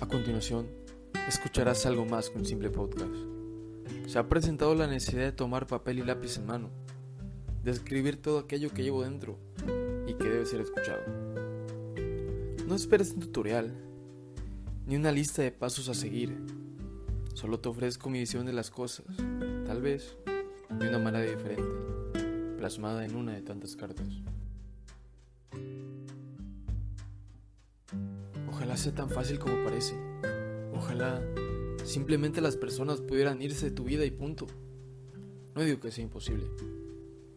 A 0.00 0.06
continuación, 0.06 0.66
escucharás 1.28 1.84
algo 1.84 2.06
más 2.06 2.30
que 2.30 2.38
un 2.38 2.46
simple 2.46 2.70
podcast. 2.70 3.12
Se 4.06 4.18
ha 4.18 4.26
presentado 4.26 4.74
la 4.74 4.86
necesidad 4.86 5.24
de 5.24 5.32
tomar 5.32 5.66
papel 5.66 5.98
y 5.98 6.02
lápiz 6.02 6.38
en 6.38 6.46
mano, 6.46 6.70
de 7.62 7.70
escribir 7.70 8.16
todo 8.20 8.38
aquello 8.38 8.70
que 8.70 8.82
llevo 8.82 9.02
dentro 9.02 9.38
y 10.06 10.14
que 10.14 10.28
debe 10.30 10.46
ser 10.46 10.62
escuchado. 10.62 11.02
No 12.66 12.74
esperes 12.74 13.12
un 13.12 13.20
tutorial, 13.20 13.74
ni 14.86 14.96
una 14.96 15.12
lista 15.12 15.42
de 15.42 15.52
pasos 15.52 15.90
a 15.90 15.94
seguir. 15.94 16.34
Solo 17.34 17.60
te 17.60 17.68
ofrezco 17.68 18.08
mi 18.08 18.20
visión 18.20 18.46
de 18.46 18.54
las 18.54 18.70
cosas, 18.70 19.04
tal 19.66 19.82
vez 19.82 20.16
de 20.78 20.88
una 20.88 20.98
manera 20.98 21.30
diferente, 21.30 22.56
plasmada 22.56 23.04
en 23.04 23.16
una 23.16 23.34
de 23.34 23.42
tantas 23.42 23.76
cartas. 23.76 24.08
Ojalá 28.70 28.82
sea 28.84 28.94
tan 28.94 29.10
fácil 29.10 29.40
como 29.40 29.64
parece. 29.64 29.96
Ojalá 30.72 31.20
simplemente 31.82 32.40
las 32.40 32.54
personas 32.54 33.00
pudieran 33.00 33.42
irse 33.42 33.66
de 33.66 33.72
tu 33.72 33.82
vida 33.82 34.04
y 34.04 34.12
punto. 34.12 34.46
No 35.56 35.62
digo 35.62 35.80
que 35.80 35.90
sea 35.90 36.04
imposible, 36.04 36.46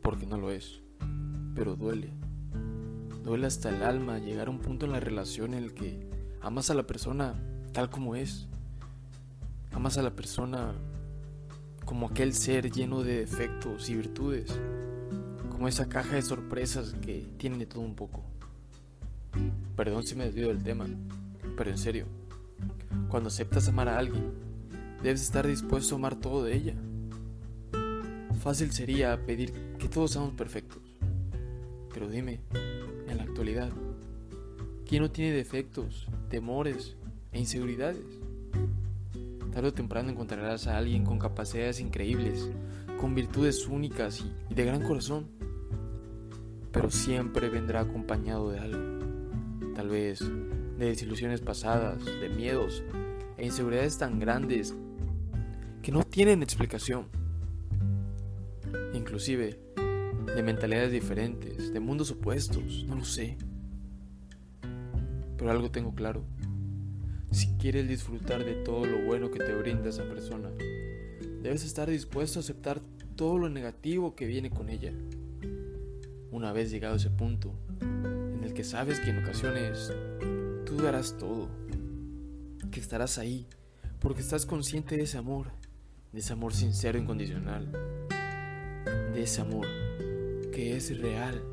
porque 0.03 0.27
no 0.27 0.37
lo 0.37 0.51
es, 0.51 0.83
pero 1.55 1.75
duele. 1.75 2.11
Duele 3.23 3.47
hasta 3.47 3.69
el 3.69 3.81
alma 3.81 4.19
llegar 4.19 4.45
a 4.45 4.51
un 4.51 4.59
punto 4.59 4.85
en 4.85 4.91
la 4.91 4.99
relación 4.99 5.55
en 5.55 5.63
el 5.63 5.73
que 5.73 6.07
amas 6.39 6.69
a 6.69 6.75
la 6.75 6.85
persona 6.85 7.33
tal 7.71 7.89
como 7.89 8.15
es. 8.15 8.47
Amas 9.71 9.97
a 9.97 10.03
la 10.03 10.15
persona 10.15 10.75
como 11.83 12.09
aquel 12.09 12.35
ser 12.35 12.69
lleno 12.69 13.01
de 13.01 13.21
defectos 13.21 13.89
y 13.89 13.95
virtudes, 13.95 14.53
como 15.49 15.67
esa 15.67 15.89
caja 15.89 16.13
de 16.13 16.21
sorpresas 16.21 16.93
que 17.01 17.25
tiene 17.37 17.65
todo 17.65 17.81
un 17.81 17.95
poco. 17.95 18.23
Perdón 19.75 20.05
si 20.05 20.13
me 20.13 20.25
desvío 20.25 20.49
del 20.49 20.61
tema, 20.61 20.85
pero 21.55 21.69
en 21.69 21.77
serio, 21.77 22.05
cuando 23.09 23.29
aceptas 23.29 23.67
amar 23.67 23.89
a 23.89 23.97
alguien, 23.97 24.31
debes 25.01 25.21
estar 25.21 25.45
dispuesto 25.45 25.95
a 25.95 25.97
amar 25.97 26.15
todo 26.15 26.43
de 26.43 26.55
ella. 26.55 26.75
Fácil 28.41 28.71
sería 28.71 29.25
pedir 29.25 29.53
que 29.77 29.87
todos 29.87 30.11
seamos 30.11 30.33
perfectos, 30.33 30.81
pero 31.93 32.09
dime, 32.09 32.39
en 33.07 33.17
la 33.17 33.23
actualidad, 33.23 33.71
¿quién 34.87 35.01
no 35.01 35.11
tiene 35.11 35.31
defectos, 35.31 36.07
temores 36.29 36.95
e 37.31 37.39
inseguridades? 37.39 38.05
Tarde 39.53 39.69
o 39.69 39.73
temprano 39.73 40.09
encontrarás 40.09 40.67
a 40.67 40.77
alguien 40.77 41.05
con 41.05 41.19
capacidades 41.19 41.79
increíbles, 41.79 42.49
con 42.99 43.15
virtudes 43.15 43.67
únicas 43.67 44.23
y 44.49 44.53
de 44.53 44.65
gran 44.65 44.81
corazón, 44.81 45.27
pero 46.71 46.89
siempre 46.89 47.49
vendrá 47.49 47.81
acompañado 47.81 48.49
de 48.51 48.59
algo 48.59 48.93
tal 49.73 49.89
vez 49.89 50.23
de 50.83 50.89
desilusiones 50.89 51.41
pasadas, 51.41 52.03
de 52.05 52.29
miedos 52.29 52.83
e 53.37 53.45
inseguridades 53.45 53.97
tan 53.97 54.19
grandes 54.19 54.75
que 55.81 55.91
no 55.91 56.03
tienen 56.03 56.43
explicación. 56.43 57.07
Inclusive 58.93 59.59
de 60.35 60.43
mentalidades 60.43 60.91
diferentes, 60.91 61.73
de 61.73 61.79
mundos 61.79 62.11
opuestos, 62.11 62.85
no 62.87 62.95
lo 62.95 63.05
sé. 63.05 63.37
Pero 65.37 65.51
algo 65.51 65.71
tengo 65.71 65.93
claro. 65.95 66.23
Si 67.31 67.47
quieres 67.57 67.87
disfrutar 67.87 68.45
de 68.45 68.55
todo 68.63 68.85
lo 68.85 69.03
bueno 69.03 69.31
que 69.31 69.39
te 69.39 69.53
brinda 69.55 69.89
esa 69.89 70.03
persona, 70.03 70.49
debes 71.41 71.63
estar 71.65 71.89
dispuesto 71.89 72.39
a 72.39 72.41
aceptar 72.41 72.81
todo 73.15 73.37
lo 73.37 73.49
negativo 73.49 74.15
que 74.15 74.25
viene 74.25 74.49
con 74.49 74.69
ella. 74.69 74.93
Una 76.31 76.51
vez 76.51 76.71
llegado 76.71 76.95
a 76.95 76.97
ese 76.97 77.09
punto, 77.09 77.53
que 78.53 78.63
sabes 78.63 78.99
que 78.99 79.09
en 79.09 79.17
ocasiones 79.17 79.91
tú 80.65 80.77
darás 80.77 81.17
todo, 81.17 81.49
que 82.71 82.79
estarás 82.79 83.17
ahí, 83.17 83.47
porque 83.99 84.21
estás 84.21 84.45
consciente 84.45 84.97
de 84.97 85.03
ese 85.03 85.17
amor, 85.17 85.51
de 86.11 86.19
ese 86.19 86.33
amor 86.33 86.53
sincero 86.53 86.97
incondicional, 86.97 87.71
de 89.13 89.21
ese 89.21 89.41
amor 89.41 89.67
que 90.51 90.75
es 90.75 90.97
real. 90.99 91.43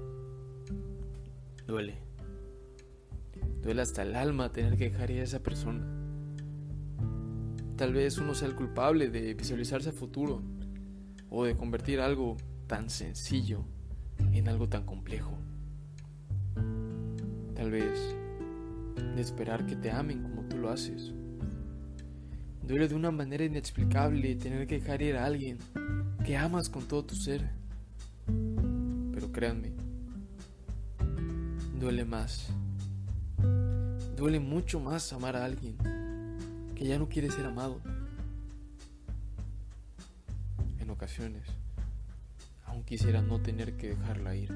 Duele. 1.66 1.98
Duele 3.62 3.82
hasta 3.82 4.02
el 4.02 4.16
alma 4.16 4.52
tener 4.52 4.76
que 4.76 4.90
dejar 4.90 5.10
ir 5.10 5.20
a 5.20 5.24
esa 5.24 5.42
persona. 5.42 5.86
Tal 7.76 7.92
vez 7.92 8.18
uno 8.18 8.34
sea 8.34 8.48
el 8.48 8.54
culpable 8.54 9.08
de 9.08 9.34
visualizarse 9.34 9.90
a 9.90 9.92
futuro 9.92 10.42
o 11.30 11.44
de 11.44 11.56
convertir 11.56 12.00
algo 12.00 12.36
tan 12.66 12.90
sencillo 12.90 13.64
en 14.32 14.48
algo 14.48 14.68
tan 14.68 14.84
complejo 14.84 15.38
tal 17.60 17.72
vez, 17.72 18.16
esperar 19.20 19.66
que 19.66 19.76
te 19.76 19.90
amen 19.90 20.22
como 20.22 20.42
tú 20.42 20.56
lo 20.56 20.70
haces. 20.70 21.12
Duele 22.62 22.88
de 22.88 22.94
una 22.94 23.10
manera 23.10 23.44
inexplicable 23.44 24.34
tener 24.36 24.66
que 24.66 24.80
dejar 24.80 25.02
ir 25.02 25.16
a 25.16 25.24
alguien 25.24 25.58
que 26.24 26.36
amas 26.36 26.68
con 26.68 26.86
todo 26.86 27.04
tu 27.04 27.14
ser. 27.14 27.50
Pero 29.12 29.32
créanme, 29.32 29.72
duele 31.78 32.04
más. 32.04 32.48
Duele 34.16 34.38
mucho 34.38 34.80
más 34.80 35.12
amar 35.12 35.36
a 35.36 35.44
alguien 35.44 35.76
que 36.74 36.86
ya 36.86 36.98
no 36.98 37.08
quiere 37.08 37.30
ser 37.30 37.46
amado. 37.46 37.80
En 40.78 40.90
ocasiones, 40.90 41.42
aún 42.66 42.84
quisiera 42.84 43.22
no 43.22 43.40
tener 43.40 43.76
que 43.76 43.88
dejarla 43.90 44.36
ir. 44.36 44.52